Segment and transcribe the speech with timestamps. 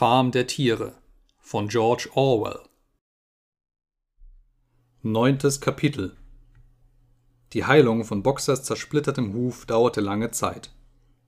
[0.00, 0.94] Farm der Tiere
[1.40, 2.60] von George Orwell
[5.02, 6.16] Neuntes Kapitel
[7.52, 10.70] Die Heilung von Boxers zersplittertem Huf dauerte lange Zeit.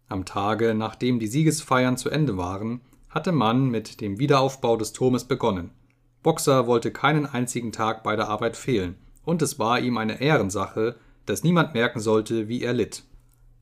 [0.09, 2.81] Am Tage, nachdem die Siegesfeiern zu Ende waren,
[3.11, 5.73] hatte man mit dem Wiederaufbau des Turmes begonnen.
[6.23, 10.97] Boxer wollte keinen einzigen Tag bei der Arbeit fehlen, und es war ihm eine Ehrensache,
[11.27, 13.05] dass niemand merken sollte, wie er litt.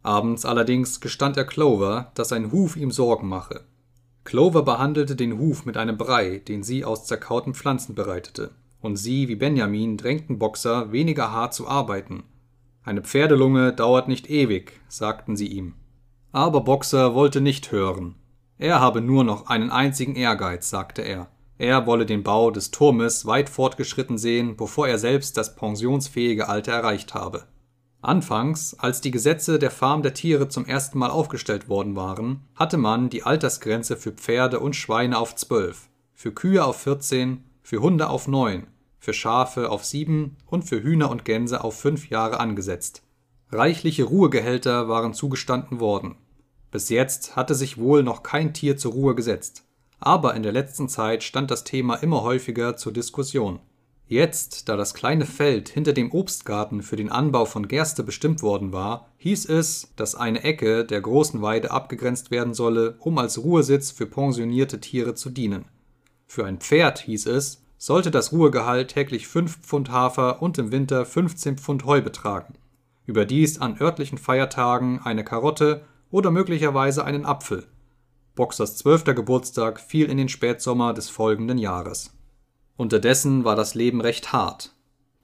[0.04, 3.64] Abends allerdings gestand er Clover, dass sein Huf ihm Sorgen mache.
[4.30, 9.26] Clover behandelte den Huf mit einem Brei, den sie aus zerkauten Pflanzen bereitete, und sie
[9.26, 12.22] wie Benjamin drängten Boxer, weniger hart zu arbeiten.
[12.84, 15.74] Eine Pferdelunge dauert nicht ewig, sagten sie ihm.
[16.30, 18.14] Aber Boxer wollte nicht hören.
[18.56, 21.26] Er habe nur noch einen einzigen Ehrgeiz, sagte er.
[21.58, 26.70] Er wolle den Bau des Turmes weit fortgeschritten sehen, bevor er selbst das pensionsfähige Alter
[26.70, 27.46] erreicht habe.
[28.02, 32.78] Anfangs, als die Gesetze der Farm der Tiere zum ersten Mal aufgestellt worden waren, hatte
[32.78, 38.08] man die Altersgrenze für Pferde und Schweine auf zwölf, für Kühe auf 14, für Hunde
[38.08, 43.02] auf neun, für Schafe auf sieben und für Hühner und Gänse auf fünf Jahre angesetzt.
[43.52, 46.16] Reichliche Ruhegehälter waren zugestanden worden.
[46.70, 49.64] Bis jetzt hatte sich wohl noch kein Tier zur Ruhe gesetzt,
[49.98, 53.60] aber in der letzten Zeit stand das Thema immer häufiger zur Diskussion.
[54.10, 58.72] Jetzt, da das kleine Feld hinter dem Obstgarten für den Anbau von Gerste bestimmt worden
[58.72, 63.92] war, hieß es, dass eine Ecke der großen Weide abgegrenzt werden solle, um als Ruhesitz
[63.92, 65.64] für pensionierte Tiere zu dienen.
[66.26, 71.06] Für ein Pferd, hieß es, sollte das Ruhegehalt täglich 5 Pfund Hafer und im Winter
[71.06, 72.54] 15 Pfund Heu betragen.
[73.06, 77.68] Überdies an örtlichen Feiertagen eine Karotte oder möglicherweise einen Apfel.
[78.34, 82.10] Boxers zwölfter Geburtstag fiel in den Spätsommer des folgenden Jahres.
[82.76, 84.72] Unterdessen war das Leben recht hart.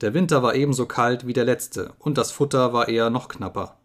[0.01, 3.79] Der Winter war ebenso kalt wie der letzte, und das Futter war eher noch knapper.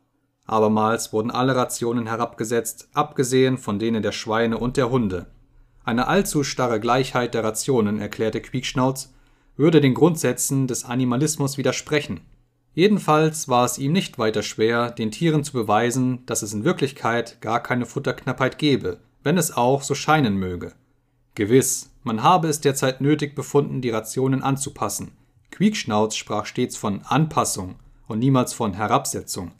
[0.47, 5.27] Abermals wurden alle Rationen herabgesetzt, abgesehen von denen der Schweine und der Hunde.
[5.85, 9.15] Eine allzu starre Gleichheit der Rationen, erklärte Quiekschnauz,
[9.57, 12.21] würde den Grundsätzen des Animalismus widersprechen.
[12.75, 17.41] Jedenfalls war es ihm nicht weiter schwer, den Tieren zu beweisen, dass es in Wirklichkeit
[17.41, 20.73] gar keine Futterknappheit gebe, wenn es auch so scheinen möge.
[21.35, 25.13] Gewiss, man habe es derzeit nötig befunden, die Rationen anzupassen.
[25.51, 27.77] Quiekschnauz sprach stets von Anpassung
[28.07, 29.53] und niemals von Herabsetzung.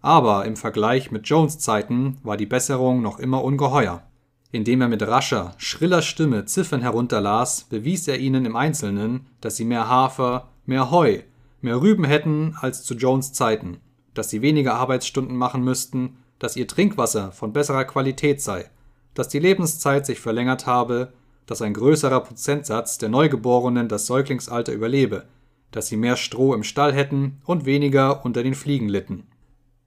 [0.00, 4.04] Aber im Vergleich mit Jones Zeiten war die Besserung noch immer ungeheuer.
[4.52, 9.66] Indem er mit rascher, schriller Stimme Ziffern herunterlas, bewies er ihnen im Einzelnen, dass sie
[9.66, 11.20] mehr Hafer, mehr Heu,
[11.60, 13.80] mehr Rüben hätten als zu Jones Zeiten,
[14.14, 18.70] dass sie weniger Arbeitsstunden machen müssten, dass ihr Trinkwasser von besserer Qualität sei,
[19.12, 21.12] dass die Lebenszeit sich verlängert habe
[21.48, 25.24] dass ein größerer Prozentsatz der Neugeborenen das Säuglingsalter überlebe,
[25.70, 29.26] dass sie mehr Stroh im Stall hätten und weniger unter den Fliegen litten.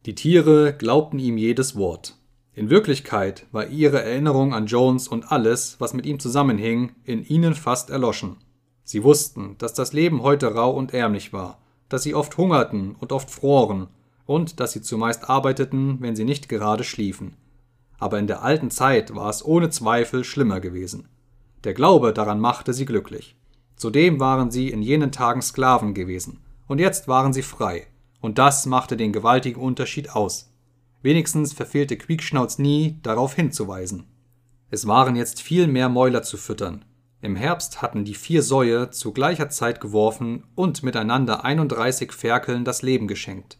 [0.07, 2.17] Die Tiere glaubten ihm jedes Wort.
[2.53, 7.53] In Wirklichkeit war ihre Erinnerung an Jones und alles, was mit ihm zusammenhing, in ihnen
[7.53, 8.37] fast erloschen.
[8.83, 13.11] Sie wussten, dass das Leben heute rau und ärmlich war, dass sie oft hungerten und
[13.11, 13.87] oft froren
[14.25, 17.37] und dass sie zumeist arbeiteten, wenn sie nicht gerade schliefen.
[17.99, 21.07] Aber in der alten Zeit war es ohne Zweifel schlimmer gewesen.
[21.63, 23.35] Der Glaube daran machte sie glücklich.
[23.75, 27.87] Zudem waren sie in jenen Tagen Sklaven gewesen, und jetzt waren sie frei,
[28.19, 30.53] und das machte den gewaltigen Unterschied aus.
[31.01, 34.05] Wenigstens verfehlte Quiekschnauz nie, darauf hinzuweisen.
[34.69, 36.85] Es waren jetzt viel mehr Mäuler zu füttern.
[37.21, 42.81] Im Herbst hatten die vier Säue zu gleicher Zeit geworfen und miteinander 31 Ferkeln das
[42.81, 43.57] Leben geschenkt.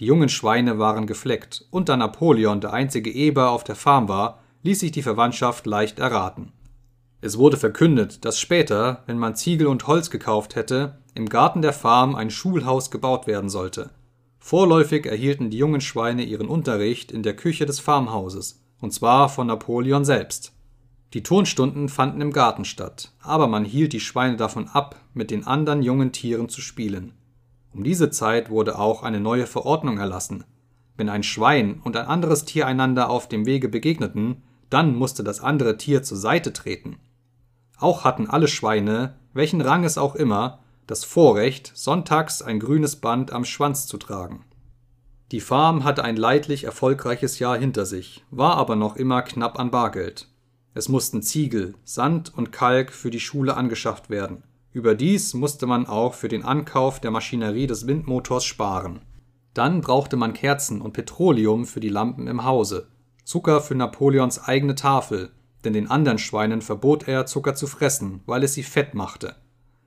[0.00, 4.40] Die jungen Schweine waren gefleckt, und da Napoleon der einzige Eber auf der Farm war,
[4.62, 6.52] ließ sich die Verwandtschaft leicht erraten.
[7.22, 11.74] Es wurde verkündet, dass später, wenn man Ziegel und Holz gekauft hätte, im Garten der
[11.74, 13.90] Farm ein Schulhaus gebaut werden sollte.
[14.38, 19.48] Vorläufig erhielten die jungen Schweine ihren Unterricht in der Küche des Farmhauses, und zwar von
[19.48, 20.52] Napoleon selbst.
[21.12, 25.46] Die Turnstunden fanden im Garten statt, aber man hielt die Schweine davon ab, mit den
[25.46, 27.12] anderen jungen Tieren zu spielen.
[27.74, 30.44] Um diese Zeit wurde auch eine neue Verordnung erlassen.
[30.96, 35.40] Wenn ein Schwein und ein anderes Tier einander auf dem Wege begegneten, dann musste das
[35.40, 36.96] andere Tier zur Seite treten.
[37.80, 43.32] Auch hatten alle Schweine, welchen Rang es auch immer, das Vorrecht, sonntags ein grünes Band
[43.32, 44.44] am Schwanz zu tragen.
[45.32, 49.70] Die Farm hatte ein leidlich erfolgreiches Jahr hinter sich, war aber noch immer knapp an
[49.70, 50.28] Bargeld.
[50.74, 54.42] Es mussten Ziegel, Sand und Kalk für die Schule angeschafft werden.
[54.72, 59.00] Überdies musste man auch für den Ankauf der Maschinerie des Windmotors sparen.
[59.54, 62.88] Dann brauchte man Kerzen und Petroleum für die Lampen im Hause,
[63.24, 65.30] Zucker für Napoleons eigene Tafel
[65.64, 69.36] denn den anderen Schweinen verbot er, Zucker zu fressen, weil es sie fett machte.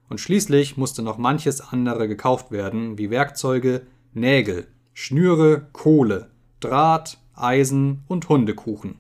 [0.10, 3.82] Und schließlich musste noch manches andere gekauft werden, wie Werkzeuge,
[4.14, 6.30] Nägel, Schnüre, Kohle,
[6.60, 9.00] Draht, Eisen und Hundekuchen.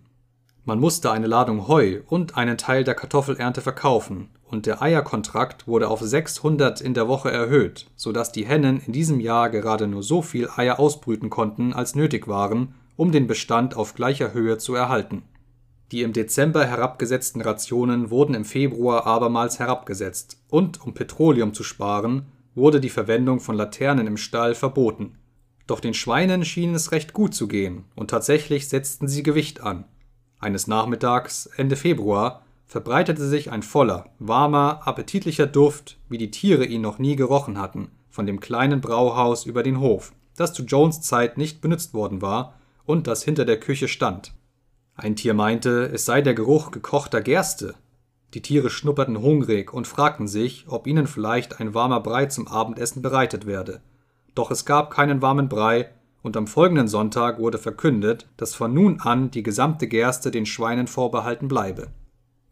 [0.66, 5.90] Man musste eine Ladung Heu und einen Teil der Kartoffelernte verkaufen, und der Eierkontrakt wurde
[5.90, 10.04] auf 600 in der Woche erhöht, so dass die Hennen in diesem Jahr gerade nur
[10.04, 14.76] so viel Eier ausbrüten konnten, als nötig waren, um den Bestand auf gleicher Höhe zu
[14.76, 15.24] erhalten.
[15.94, 22.26] Die im Dezember herabgesetzten Rationen wurden im Februar abermals herabgesetzt, und um Petroleum zu sparen,
[22.56, 25.20] wurde die Verwendung von Laternen im Stall verboten.
[25.68, 29.86] Doch den Schweinen schien es recht gut zu gehen, und tatsächlich setzten sie Gewicht an.
[30.40, 36.82] Eines Nachmittags, Ende Februar, verbreitete sich ein voller, warmer, appetitlicher Duft, wie die Tiere ihn
[36.82, 41.38] noch nie gerochen hatten, von dem kleinen Brauhaus über den Hof, das zu Jones Zeit
[41.38, 44.34] nicht benutzt worden war und das hinter der Küche stand.
[44.96, 47.74] Ein Tier meinte, es sei der Geruch gekochter Gerste.
[48.36, 53.02] Die Tiere schnupperten hungrig und fragten sich, ob ihnen vielleicht ein warmer Brei zum Abendessen
[53.02, 53.82] bereitet werde.
[54.36, 55.90] Doch es gab keinen warmen Brei,
[56.22, 60.88] und am folgenden Sonntag wurde verkündet, dass von nun an die gesamte Gerste den Schweinen
[60.88, 61.90] vorbehalten bleibe.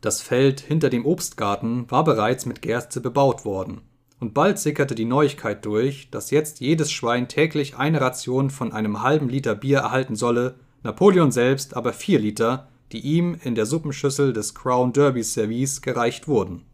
[0.02, 3.82] Das Feld hinter dem Obstgarten war bereits mit Gerste bebaut worden,
[4.20, 9.04] und bald sickerte die Neuigkeit durch, dass jetzt jedes Schwein täglich eine Ration von einem
[9.04, 14.34] halben Liter Bier erhalten solle, Napoleon selbst aber vier Liter, die ihm in der Suppenschüssel
[14.34, 16.66] des Crown Derby Service gereicht wurden.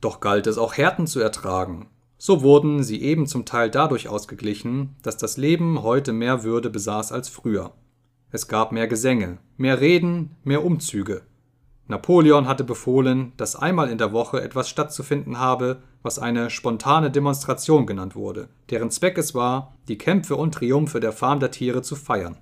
[0.00, 1.88] Doch galt es auch Härten zu ertragen,
[2.18, 7.12] so wurden sie eben zum Teil dadurch ausgeglichen, dass das Leben heute mehr Würde besaß
[7.12, 7.74] als früher.
[8.30, 11.22] Es gab mehr Gesänge, mehr Reden, mehr Umzüge.
[11.86, 17.86] Napoleon hatte befohlen, dass einmal in der Woche etwas stattzufinden habe, was eine spontane Demonstration
[17.86, 21.96] genannt wurde, deren Zweck es war, die Kämpfe und Triumphe der Farm der Tiere zu
[21.96, 22.36] feiern.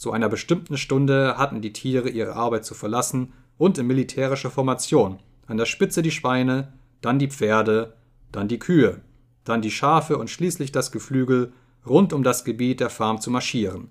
[0.00, 5.18] Zu einer bestimmten Stunde hatten die Tiere ihre Arbeit zu verlassen und in militärischer Formation,
[5.46, 7.92] an der Spitze die Schweine, dann die Pferde,
[8.32, 9.02] dann die Kühe,
[9.44, 11.52] dann die Schafe und schließlich das Geflügel
[11.86, 13.90] rund um das Gebiet der Farm zu marschieren.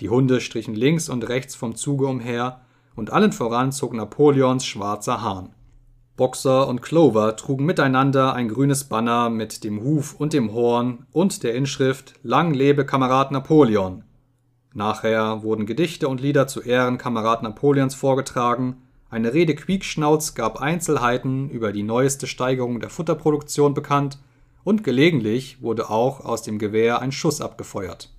[0.00, 2.62] Die Hunde strichen links und rechts vom Zuge umher,
[2.96, 5.50] und allen voran zog Napoleons schwarzer Hahn.
[6.16, 11.42] Boxer und Clover trugen miteinander ein grünes Banner mit dem Huf und dem Horn und
[11.42, 14.04] der Inschrift Lang lebe Kamerad Napoleon.
[14.74, 18.82] Nachher wurden Gedichte und Lieder zu Ehren Kamerad Napoleons vorgetragen
[19.14, 24.18] eine Rede Quiekschnauz gab Einzelheiten über die neueste Steigerung der Futterproduktion bekannt
[24.64, 28.10] und gelegentlich wurde auch aus dem Gewehr ein Schuss abgefeuert.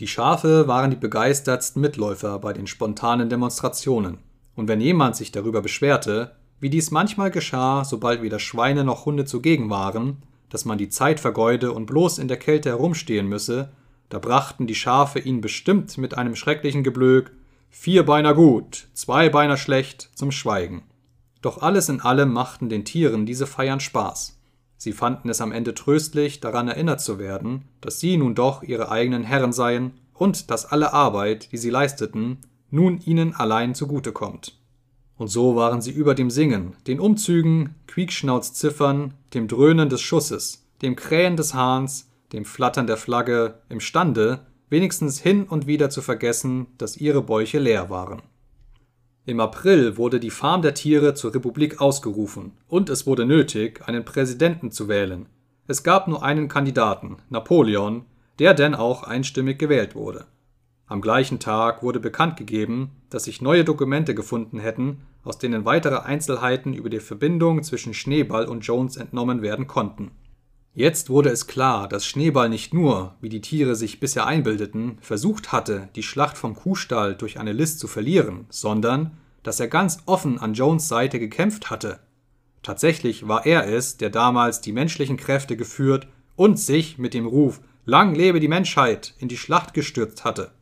[0.00, 4.20] Die Schafe waren die begeistertsten Mitläufer bei den spontanen Demonstrationen,
[4.54, 9.26] und wenn jemand sich darüber beschwerte, wie dies manchmal geschah, sobald weder Schweine noch Hunde
[9.26, 13.68] zugegen waren, dass man die Zeit vergeude und bloß in der Kälte herumstehen müsse,
[14.12, 17.32] da brachten die Schafe ihn bestimmt mit einem schrecklichen Geblök
[17.70, 20.82] Vier Beiner gut, zwei Beiner schlecht zum Schweigen.
[21.40, 24.38] Doch alles in allem machten den Tieren diese Feiern Spaß.
[24.76, 28.90] Sie fanden es am Ende tröstlich, daran erinnert zu werden, dass sie nun doch ihre
[28.90, 32.36] eigenen Herren seien und dass alle Arbeit, die sie leisteten,
[32.68, 34.58] nun ihnen allein zugute kommt.
[35.16, 40.96] Und so waren sie über dem Singen, den Umzügen, Quiekschnauzziffern, dem Dröhnen des Schusses, dem
[40.96, 46.96] Krähen des Hahns, dem Flattern der Flagge imstande, wenigstens hin und wieder zu vergessen, dass
[46.96, 48.22] ihre Bäuche leer waren.
[49.24, 54.04] Im April wurde die Farm der Tiere zur Republik ausgerufen und es wurde nötig, einen
[54.04, 55.28] Präsidenten zu wählen.
[55.68, 58.04] Es gab nur einen Kandidaten, Napoleon,
[58.38, 60.26] der denn auch einstimmig gewählt wurde.
[60.86, 65.98] Am gleichen Tag wurde bekannt gegeben, dass sich neue Dokumente gefunden hätten, aus denen weitere
[65.98, 70.10] Einzelheiten über die Verbindung zwischen Schneeball und Jones entnommen werden konnten.
[70.74, 75.52] Jetzt wurde es klar, dass Schneeball nicht nur, wie die Tiere sich bisher einbildeten, versucht
[75.52, 80.38] hatte, die Schlacht vom Kuhstall durch eine List zu verlieren, sondern dass er ganz offen
[80.38, 82.00] an Jones Seite gekämpft hatte.
[82.62, 87.60] Tatsächlich war er es, der damals die menschlichen Kräfte geführt und sich mit dem Ruf
[87.84, 90.52] Lang lebe die Menschheit in die Schlacht gestürzt hatte.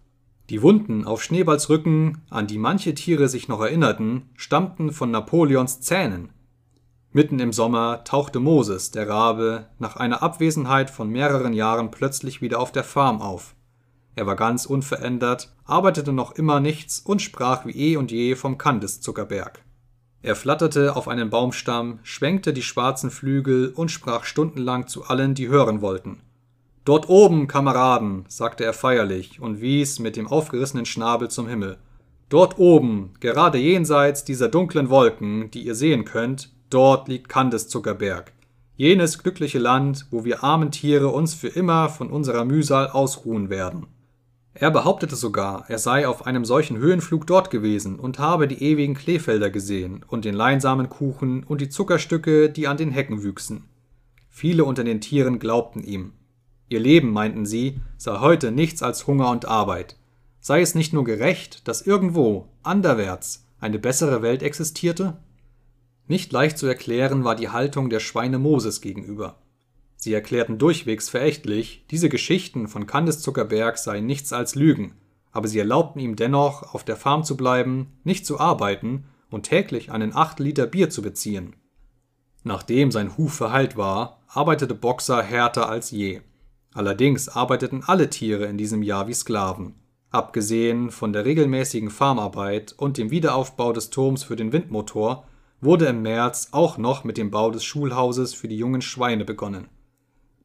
[0.48, 5.82] Die Wunden auf Schneeballs Rücken, an die manche Tiere sich noch erinnerten, stammten von Napoleons
[5.82, 6.30] Zähnen,
[7.12, 12.60] Mitten im Sommer tauchte Moses, der Rabe, nach einer Abwesenheit von mehreren Jahren plötzlich wieder
[12.60, 13.56] auf der Farm auf.
[14.14, 18.58] Er war ganz unverändert, arbeitete noch immer nichts und sprach wie eh und je vom
[18.58, 19.64] Kandiszuckerberg.
[20.22, 25.48] Er flatterte auf einen Baumstamm, schwenkte die schwarzen Flügel und sprach stundenlang zu allen, die
[25.48, 26.20] hören wollten.
[26.84, 31.78] Dort oben, Kameraden, sagte er feierlich und wies mit dem aufgerissenen Schnabel zum Himmel.
[32.28, 38.32] Dort oben, gerade jenseits dieser dunklen Wolken, die ihr sehen könnt, Dort liegt Kandiszuckerberg,
[38.76, 43.88] jenes glückliche Land, wo wir armen Tiere uns für immer von unserer Mühsal ausruhen werden.
[44.54, 48.94] Er behauptete sogar, er sei auf einem solchen Höhenflug dort gewesen und habe die ewigen
[48.94, 53.64] Kleefelder gesehen und den Leinsamenkuchen und die Zuckerstücke, die an den Hecken wüchsen.
[54.28, 56.12] Viele unter den Tieren glaubten ihm.
[56.68, 59.96] Ihr Leben, meinten sie, sei heute nichts als Hunger und Arbeit.
[60.40, 65.18] Sei es nicht nur gerecht, dass irgendwo, anderwärts, eine bessere Welt existierte?
[66.10, 69.36] Nicht leicht zu erklären war die Haltung der Schweine Moses gegenüber.
[69.94, 74.96] Sie erklärten durchwegs verächtlich, diese Geschichten von Candice Zuckerberg seien nichts als Lügen,
[75.30, 79.92] aber sie erlaubten ihm dennoch, auf der Farm zu bleiben, nicht zu arbeiten und täglich
[79.92, 81.54] einen 8 Liter Bier zu beziehen.
[82.42, 86.22] Nachdem sein Huf verheilt war, arbeitete Boxer härter als je.
[86.74, 89.76] Allerdings arbeiteten alle Tiere in diesem Jahr wie Sklaven.
[90.10, 95.24] Abgesehen von der regelmäßigen Farmarbeit und dem Wiederaufbau des Turms für den Windmotor
[95.60, 99.68] wurde im März auch noch mit dem Bau des Schulhauses für die jungen Schweine begonnen.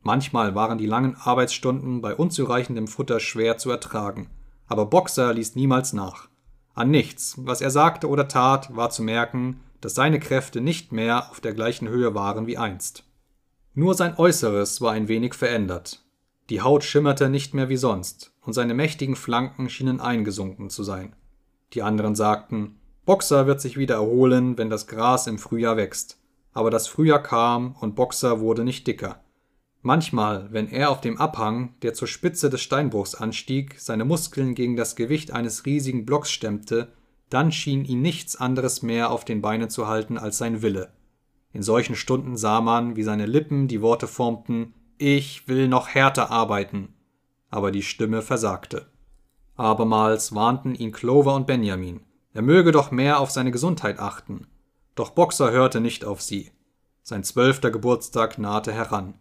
[0.01, 4.29] Manchmal waren die langen Arbeitsstunden bei unzureichendem Futter schwer zu ertragen,
[4.67, 6.27] aber Boxer ließ niemals nach.
[6.73, 11.31] An nichts, was er sagte oder tat, war zu merken, dass seine Kräfte nicht mehr
[11.31, 13.03] auf der gleichen Höhe waren wie einst.
[13.73, 16.03] Nur sein Äußeres war ein wenig verändert.
[16.49, 21.15] Die Haut schimmerte nicht mehr wie sonst, und seine mächtigen Flanken schienen eingesunken zu sein.
[21.73, 26.17] Die anderen sagten, Boxer wird sich wieder erholen, wenn das Gras im Frühjahr wächst.
[26.53, 29.21] Aber das Frühjahr kam und Boxer wurde nicht dicker.
[29.83, 34.75] Manchmal, wenn er auf dem Abhang, der zur Spitze des Steinbruchs anstieg, seine Muskeln gegen
[34.75, 36.93] das Gewicht eines riesigen Blocks stemmte,
[37.29, 40.91] dann schien ihn nichts anderes mehr auf den Beinen zu halten als sein Wille.
[41.53, 46.31] In solchen Stunden sah man, wie seine Lippen die Worte formten Ich will noch härter
[46.31, 46.95] arbeiten.
[47.51, 48.87] Aber die Stimme versagte.
[49.55, 52.01] Abermals warnten ihn Clover und Benjamin.
[52.35, 54.45] Er möge doch mehr auf seine Gesundheit achten.
[54.93, 56.51] Doch Boxer hörte nicht auf sie.
[57.01, 59.13] Sein zwölfter Geburtstag nahte heran.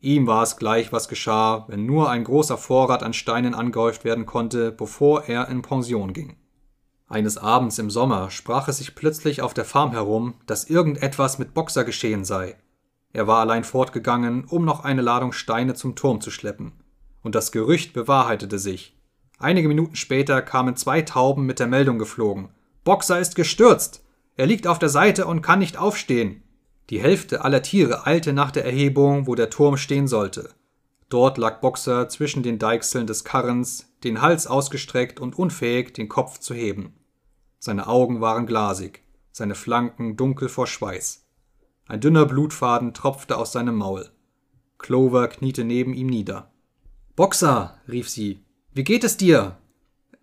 [0.00, 4.24] Ihm war es gleich, was geschah, wenn nur ein großer Vorrat an Steinen angehäuft werden
[4.24, 6.36] konnte, bevor er in Pension ging.
[7.08, 11.54] Eines Abends im Sommer sprach es sich plötzlich auf der Farm herum, dass irgendetwas mit
[11.54, 12.56] Boxer geschehen sei.
[13.12, 16.70] Er war allein fortgegangen, um noch eine Ladung Steine zum Turm zu schleppen.
[17.20, 18.96] Und das Gerücht bewahrheitete sich.
[19.40, 22.50] Einige Minuten später kamen zwei Tauben mit der Meldung geflogen.
[22.90, 24.04] Boxer ist gestürzt.
[24.34, 26.42] Er liegt auf der Seite und kann nicht aufstehen.
[26.88, 30.48] Die Hälfte aller Tiere eilte nach der Erhebung, wo der Turm stehen sollte.
[31.08, 36.40] Dort lag Boxer zwischen den Deichseln des Karrens, den Hals ausgestreckt und unfähig, den Kopf
[36.40, 36.94] zu heben.
[37.60, 41.24] Seine Augen waren glasig, seine Flanken dunkel vor Schweiß.
[41.86, 44.10] Ein dünner Blutfaden tropfte aus seinem Maul.
[44.78, 46.50] Clover kniete neben ihm nieder.
[47.14, 49.58] Boxer, rief sie, wie geht es dir?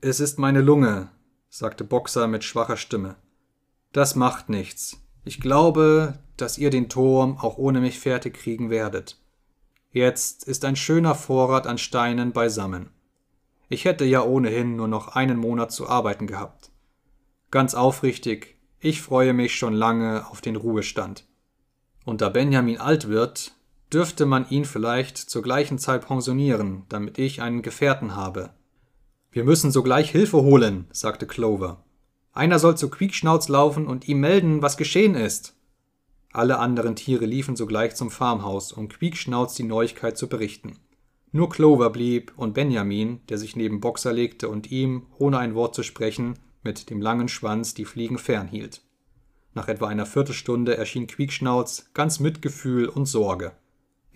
[0.01, 1.11] Es ist meine Lunge,
[1.57, 3.15] sagte Boxer mit schwacher Stimme.
[3.91, 5.01] Das macht nichts.
[5.25, 9.17] Ich glaube, dass ihr den Turm auch ohne mich fertig kriegen werdet.
[9.91, 12.91] Jetzt ist ein schöner Vorrat an Steinen beisammen.
[13.69, 16.69] Ich hätte ja ohnehin nur noch einen Monat zu arbeiten gehabt.
[17.49, 21.25] Ganz aufrichtig, ich freue mich schon lange auf den Ruhestand.
[22.05, 23.53] Und da Benjamin alt wird,
[23.91, 28.51] dürfte man ihn vielleicht zur gleichen Zeit pensionieren, damit ich einen Gefährten habe.
[29.37, 31.85] Wir müssen sogleich Hilfe holen, sagte Clover.
[32.33, 35.53] Einer soll zu Quiekschnauz laufen und ihm melden, was geschehen ist.
[36.33, 40.79] Alle anderen Tiere liefen sogleich zum Farmhaus, um Quiekschnauz die Neuigkeit zu berichten.
[41.31, 45.75] Nur Clover blieb und Benjamin, der sich neben Boxer legte und ihm, ohne ein Wort
[45.75, 48.81] zu sprechen, mit dem langen Schwanz die Fliegen fernhielt.
[49.53, 53.51] Nach etwa einer Viertelstunde erschien Quiekschnauz ganz Mitgefühl und Sorge.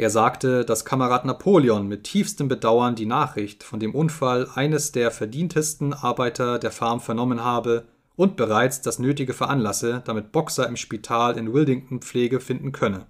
[0.02, 5.12] Er sagte, dass Kamerad Napoleon mit tiefstem Bedauern die Nachricht von dem Unfall eines der
[5.12, 11.38] verdientesten Arbeiter der Farm vernommen habe und bereits das Nötige veranlasse, damit Boxer im Spital
[11.38, 13.06] in Wildington Pflege finden könne.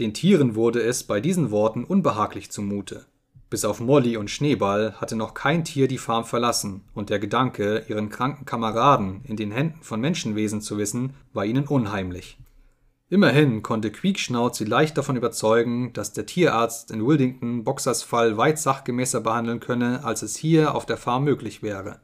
[0.00, 3.06] Den Tieren wurde es bei diesen Worten unbehaglich zumute.
[3.48, 7.84] Bis auf Molly und Schneeball hatte noch kein Tier die Farm verlassen, und der Gedanke,
[7.86, 12.36] ihren kranken Kameraden in den Händen von Menschenwesen zu wissen, war ihnen unheimlich.
[13.08, 18.58] Immerhin konnte Quiekschnauz sie leicht davon überzeugen, dass der Tierarzt in Wildington Boxers Fall weit
[18.58, 22.00] sachgemäßer behandeln könne, als es hier auf der Farm möglich wäre.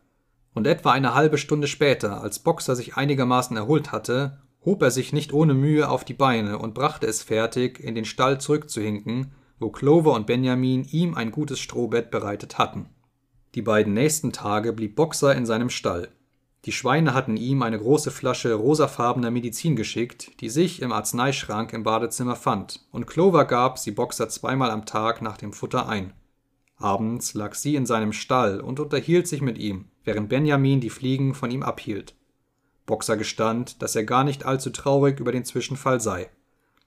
[0.55, 5.13] Und etwa eine halbe Stunde später, als Boxer sich einigermaßen erholt hatte, hob er sich
[5.13, 9.71] nicht ohne Mühe auf die Beine und brachte es fertig, in den Stall zurückzuhinken, wo
[9.71, 12.91] Clover und Benjamin ihm ein gutes Strohbett bereitet hatten.
[13.57, 16.11] Die beiden nächsten Tage blieb Boxer in seinem Stall.
[16.65, 21.83] Die Schweine hatten ihm eine große Flasche rosafarbener Medizin geschickt, die sich im Arzneischrank im
[21.83, 26.13] Badezimmer fand, und Clover gab sie Boxer zweimal am Tag nach dem Futter ein.
[26.77, 31.35] Abends lag sie in seinem Stall und unterhielt sich mit ihm, während Benjamin die Fliegen
[31.35, 32.15] von ihm abhielt.
[32.87, 36.31] Boxer gestand, dass er gar nicht allzu traurig über den Zwischenfall sei.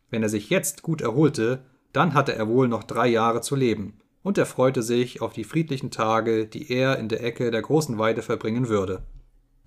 [0.10, 4.00] Wenn er sich jetzt gut erholte, dann hatte er wohl noch drei Jahre zu leben,
[4.24, 7.98] und er freute sich auf die friedlichen Tage, die er in der Ecke der großen
[7.98, 9.04] Weide verbringen würde.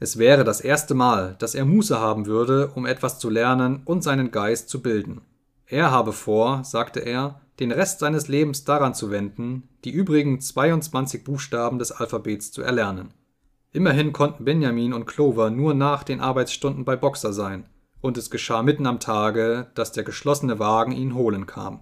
[0.00, 4.02] Es wäre das erste Mal, dass er Muße haben würde, um etwas zu lernen und
[4.02, 5.22] seinen Geist zu bilden.
[5.66, 11.24] Er habe vor, sagte er, den Rest seines Lebens daran zu wenden, die übrigen 22
[11.24, 13.12] Buchstaben des Alphabets zu erlernen.
[13.72, 17.68] Immerhin konnten Benjamin und Clover nur nach den Arbeitsstunden bei Boxer sein,
[18.00, 21.80] und es geschah mitten am Tage, dass der geschlossene Wagen ihn holen kam.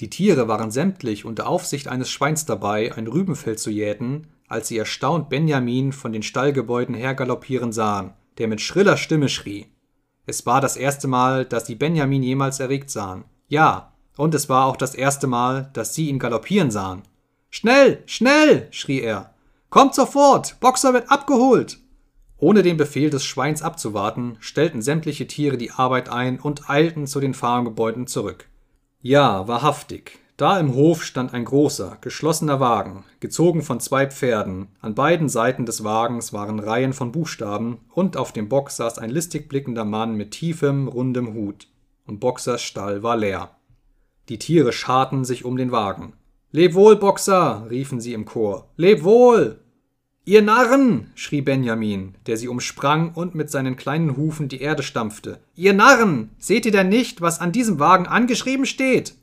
[0.00, 4.76] Die Tiere waren sämtlich unter Aufsicht eines Schweins dabei, ein Rübenfeld zu jäten, als sie
[4.76, 9.66] erstaunt Benjamin von den Stallgebäuden hergaloppieren sahen, der mit schriller Stimme schrie.
[10.26, 13.24] Es war das erste Mal, dass sie Benjamin jemals erregt sahen.
[13.48, 17.02] Ja, und es war auch das erste Mal, dass sie ihn galoppieren sahen.
[17.48, 19.34] Schnell, schnell, schrie er.
[19.70, 21.78] Kommt sofort, Boxer wird abgeholt.
[22.36, 27.20] Ohne den Befehl des Schweins abzuwarten, stellten sämtliche Tiere die Arbeit ein und eilten zu
[27.20, 28.48] den Farmgebäuden zurück.
[29.00, 30.18] Ja, wahrhaftig.
[30.42, 34.66] Da im Hof stand ein großer, geschlossener Wagen, gezogen von zwei Pferden.
[34.80, 39.10] An beiden Seiten des Wagens waren Reihen von Buchstaben und auf dem Bock saß ein
[39.10, 41.68] listig blickender Mann mit tiefem, rundem Hut.
[42.08, 43.52] Und Boxers Stall war leer.
[44.28, 46.14] Die Tiere scharten sich um den Wagen.
[46.50, 48.68] Leb wohl, Boxer, riefen sie im Chor.
[48.76, 49.60] Leb wohl!
[50.24, 51.12] Ihr Narren!
[51.14, 55.38] schrie Benjamin, der sie umsprang und mit seinen kleinen Hufen die Erde stampfte.
[55.54, 56.30] Ihr Narren!
[56.40, 59.14] Seht ihr denn nicht, was an diesem Wagen angeschrieben steht?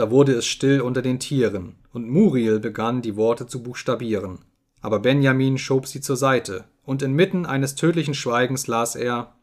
[0.00, 4.38] Da wurde es still unter den Tieren, und Muriel begann, die Worte zu buchstabieren.
[4.80, 9.34] Aber Benjamin schob sie zur Seite, und inmitten eines tödlichen Schweigens las er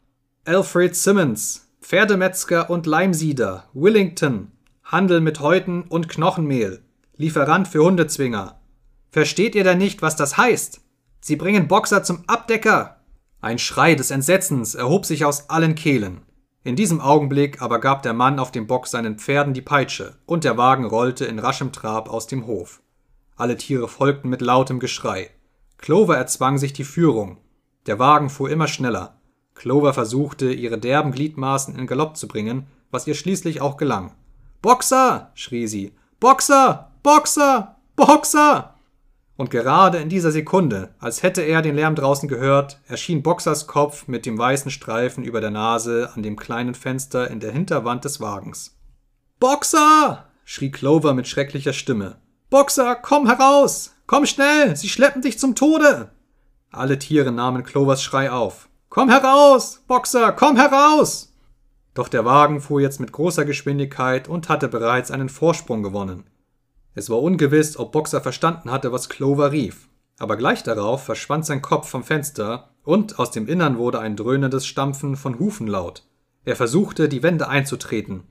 [0.44, 4.50] Alfred Simmons, Pferdemetzger und Leimsieder, Willington,
[4.82, 6.82] Handel mit Häuten und Knochenmehl.
[7.16, 8.60] Lieferant für Hundezwinger.
[9.12, 10.80] Versteht ihr denn nicht, was das heißt?
[11.20, 12.96] Sie bringen Boxer zum Abdecker.
[13.40, 16.22] Ein Schrei des Entsetzens erhob sich aus allen Kehlen.
[16.68, 20.44] In diesem Augenblick aber gab der Mann auf dem Bock seinen Pferden die Peitsche, und
[20.44, 22.82] der Wagen rollte in raschem Trab aus dem Hof.
[23.36, 25.30] Alle Tiere folgten mit lautem Geschrei.
[25.78, 27.38] Clover erzwang sich die Führung.
[27.86, 29.18] Der Wagen fuhr immer schneller.
[29.54, 34.12] Clover versuchte, ihre derben Gliedmaßen in Galopp zu bringen, was ihr schließlich auch gelang.
[34.60, 35.30] Boxer!
[35.32, 35.94] schrie sie.
[36.20, 36.90] Boxer!
[37.02, 37.76] Boxer!
[37.96, 38.74] Boxer!
[39.38, 44.08] Und gerade in dieser Sekunde, als hätte er den Lärm draußen gehört, erschien Boxers Kopf
[44.08, 48.20] mit dem weißen Streifen über der Nase an dem kleinen Fenster in der Hinterwand des
[48.20, 48.76] Wagens.
[49.38, 50.26] Boxer!
[50.44, 52.16] schrie Clover mit schrecklicher Stimme.
[52.50, 53.94] Boxer, komm heraus!
[54.08, 54.74] Komm schnell!
[54.74, 56.10] Sie schleppen dich zum Tode!
[56.72, 58.68] Alle Tiere nahmen Clovers Schrei auf.
[58.88, 59.84] Komm heraus!
[59.86, 61.32] Boxer, komm heraus!
[61.94, 66.24] Doch der Wagen fuhr jetzt mit großer Geschwindigkeit und hatte bereits einen Vorsprung gewonnen.
[66.98, 69.88] Es war ungewiss, ob Boxer verstanden hatte, was Clover rief.
[70.18, 74.66] Aber gleich darauf verschwand sein Kopf vom Fenster und aus dem Innern wurde ein dröhnendes
[74.66, 76.02] Stampfen von Hufen laut.
[76.44, 78.24] Er versuchte, die Wände einzutreten.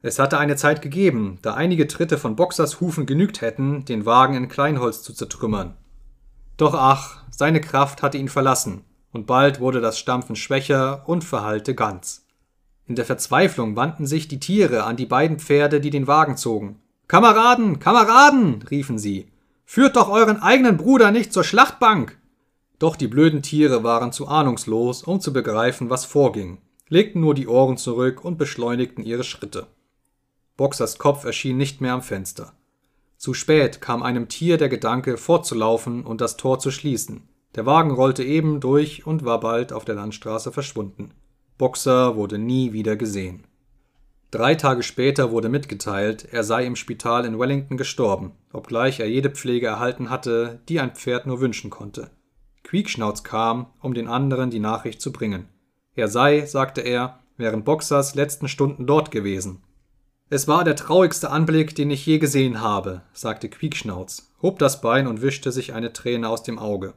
[0.00, 4.36] Es hatte eine Zeit gegeben, da einige Tritte von Boxers Hufen genügt hätten, den Wagen
[4.36, 5.76] in Kleinholz zu zertrümmern.
[6.56, 11.74] Doch ach, seine Kraft hatte ihn verlassen, und bald wurde das Stampfen schwächer und verhallte
[11.74, 12.24] ganz.
[12.86, 16.80] In der Verzweiflung wandten sich die Tiere an die beiden Pferde, die den Wagen zogen.
[17.06, 19.28] Kameraden, Kameraden, riefen sie,
[19.64, 22.18] führt doch euren eigenen Bruder nicht zur Schlachtbank.
[22.78, 27.46] Doch die blöden Tiere waren zu ahnungslos, um zu begreifen, was vorging, legten nur die
[27.46, 29.66] Ohren zurück und beschleunigten ihre Schritte.
[30.56, 32.52] Boxers Kopf erschien nicht mehr am Fenster.
[33.16, 37.28] Zu spät kam einem Tier der Gedanke, fortzulaufen und das Tor zu schließen.
[37.54, 41.12] Der Wagen rollte eben durch und war bald auf der Landstraße verschwunden.
[41.56, 43.46] Boxer wurde nie wieder gesehen.
[44.34, 49.30] Drei Tage später wurde mitgeteilt, er sei im Spital in Wellington gestorben, obgleich er jede
[49.30, 52.10] Pflege erhalten hatte, die ein Pferd nur wünschen konnte.
[52.64, 55.48] Quiekschnauz kam, um den anderen die Nachricht zu bringen.
[55.94, 59.62] Er sei, sagte er, während Boxers letzten Stunden dort gewesen.
[60.30, 65.06] Es war der traurigste Anblick, den ich je gesehen habe, sagte Quiekschnauz, hob das Bein
[65.06, 66.94] und wischte sich eine Träne aus dem Auge.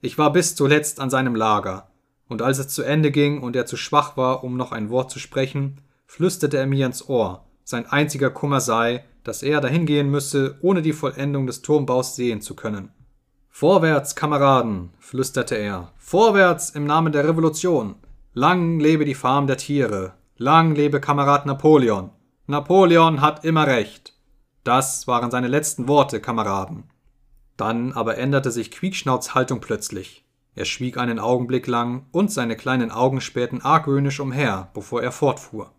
[0.00, 1.92] Ich war bis zuletzt an seinem Lager,
[2.28, 5.12] und als es zu Ende ging und er zu schwach war, um noch ein Wort
[5.12, 10.56] zu sprechen, flüsterte er mir ins Ohr, sein einziger Kummer sei, dass er dahingehen müsse,
[10.62, 12.90] ohne die Vollendung des Turmbaus sehen zu können.
[13.48, 17.96] Vorwärts, Kameraden, flüsterte er, vorwärts im Namen der Revolution.
[18.34, 22.10] Lang lebe die Farm der Tiere, lang lebe Kamerad Napoleon.
[22.46, 24.12] Napoleon hat immer recht.
[24.62, 26.84] Das waren seine letzten Worte, Kameraden.
[27.56, 30.24] Dann aber änderte sich Quiekschnauts Haltung plötzlich.
[30.54, 35.72] Er schwieg einen Augenblick lang und seine kleinen Augen spähten argwöhnisch umher, bevor er fortfuhr.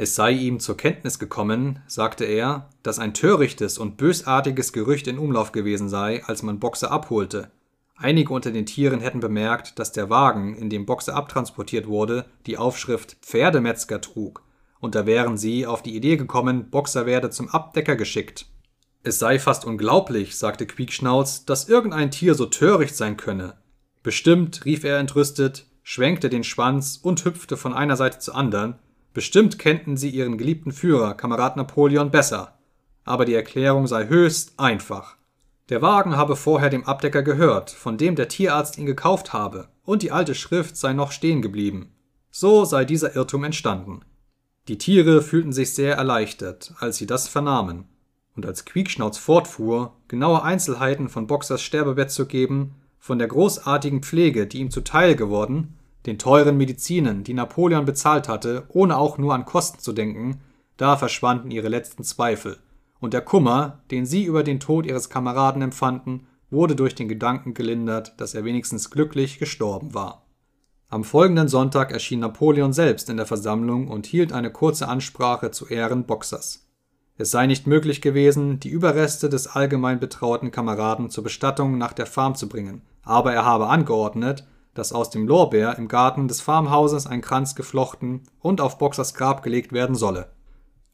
[0.00, 5.18] Es sei ihm zur Kenntnis gekommen, sagte er, dass ein törichtes und bösartiges Gerücht in
[5.18, 7.50] Umlauf gewesen sei, als man Boxer abholte.
[7.96, 12.58] Einige unter den Tieren hätten bemerkt, dass der Wagen, in dem Boxer abtransportiert wurde, die
[12.58, 14.44] Aufschrift Pferdemetzger trug,
[14.78, 18.46] und da wären sie auf die Idee gekommen, Boxer werde zum Abdecker geschickt.
[19.02, 23.54] Es sei fast unglaublich, sagte Quiekschnauz, dass irgendein Tier so töricht sein könne.
[24.04, 28.78] Bestimmt, rief er entrüstet, schwenkte den Schwanz und hüpfte von einer Seite zur anderen,
[29.14, 32.58] Bestimmt kennten sie ihren geliebten Führer, Kamerad Napoleon, besser.
[33.04, 35.16] Aber die Erklärung sei höchst einfach.
[35.68, 40.02] Der Wagen habe vorher dem Abdecker gehört, von dem der Tierarzt ihn gekauft habe, und
[40.02, 41.92] die alte Schrift sei noch stehen geblieben.
[42.30, 44.00] So sei dieser Irrtum entstanden.
[44.68, 47.86] Die Tiere fühlten sich sehr erleichtert, als sie das vernahmen,
[48.36, 54.46] und als Quiekschnauz fortfuhr, genaue Einzelheiten von Boxers Sterbebett zu geben, von der großartigen Pflege,
[54.46, 59.44] die ihm zuteil geworden, den teuren Medizinen, die Napoleon bezahlt hatte, ohne auch nur an
[59.44, 60.40] Kosten zu denken,
[60.76, 62.56] da verschwanden ihre letzten Zweifel,
[62.98, 67.54] und der Kummer, den sie über den Tod ihres Kameraden empfanden, wurde durch den Gedanken
[67.54, 70.24] gelindert, dass er wenigstens glücklich gestorben war.
[70.88, 75.66] Am folgenden Sonntag erschien Napoleon selbst in der Versammlung und hielt eine kurze Ansprache zu
[75.66, 76.66] Ehren Boxers.
[77.18, 82.06] Es sei nicht möglich gewesen, die Überreste des allgemein betrauerten Kameraden zur Bestattung nach der
[82.06, 84.46] Farm zu bringen, aber er habe angeordnet,
[84.78, 89.42] dass aus dem Lorbeer im Garten des Farmhauses ein Kranz geflochten und auf Boxers Grab
[89.42, 90.28] gelegt werden solle.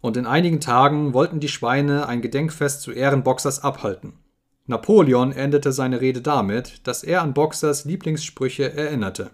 [0.00, 4.14] Und in einigen Tagen wollten die Schweine ein Gedenkfest zu Ehren Boxers abhalten.
[4.66, 9.30] Napoleon endete seine Rede damit, dass er an Boxers Lieblingssprüche erinnerte.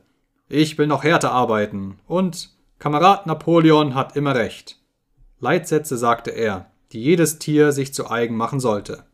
[0.49, 4.81] Ich will noch härter arbeiten und Kamerad Napoleon hat immer recht.
[5.39, 9.05] Leitsätze sagte er, die jedes Tier sich zu eigen machen sollte.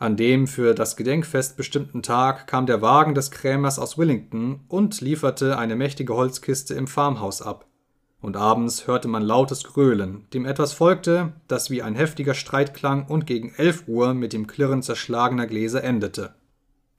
[0.00, 5.02] An dem für das Gedenkfest bestimmten Tag kam der Wagen des Krämers aus Willington und
[5.02, 7.66] lieferte eine mächtige Holzkiste im Farmhaus ab.
[8.22, 13.08] Und abends hörte man lautes Gröhlen, dem etwas folgte, das wie ein heftiger Streit klang
[13.08, 16.34] und gegen elf Uhr mit dem Klirren zerschlagener Gläser endete.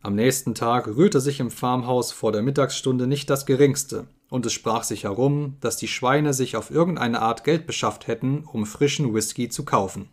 [0.04, 4.54] Am nächsten Tag rührte sich im Farmhaus vor der Mittagsstunde nicht das geringste, und es
[4.54, 9.12] sprach sich herum, dass die Schweine sich auf irgendeine Art Geld beschafft hätten, um frischen
[9.12, 10.10] Whisky zu kaufen